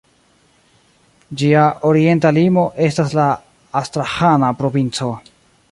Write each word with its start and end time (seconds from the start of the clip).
Ĝia 1.41 1.65
orienta 1.91 2.33
limo 2.39 2.65
estas 2.89 3.15
la 3.21 3.27
Astraĥana 3.83 4.53
provinco. 4.63 5.15